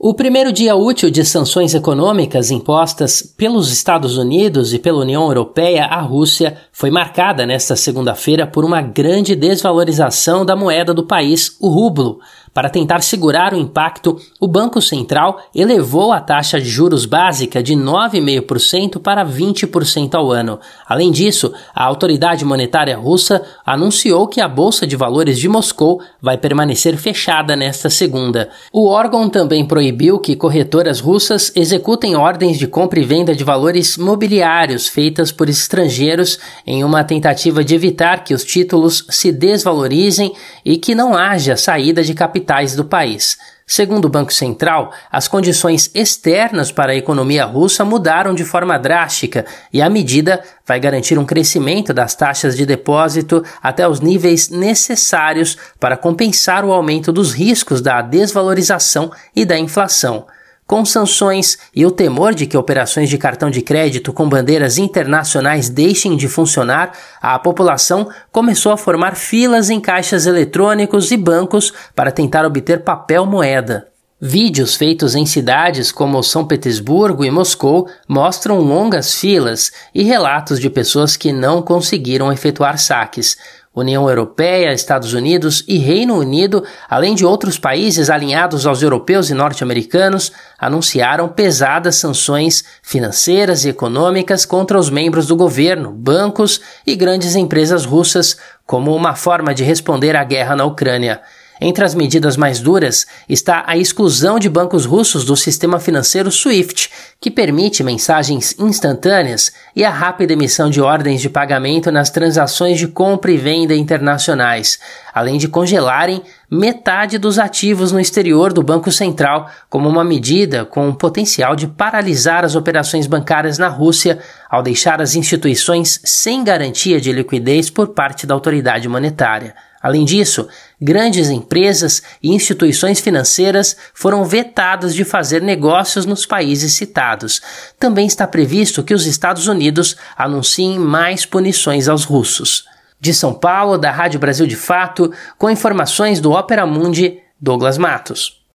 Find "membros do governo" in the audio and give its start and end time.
94.90-95.90